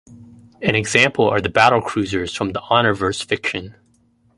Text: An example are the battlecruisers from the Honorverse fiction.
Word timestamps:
An 0.63 0.73
example 0.73 1.29
are 1.29 1.39
the 1.39 1.49
battlecruisers 1.49 2.35
from 2.35 2.53
the 2.53 2.59
Honorverse 2.59 3.23
fiction. 3.23 3.75